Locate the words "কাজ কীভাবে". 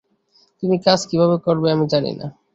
0.85-1.37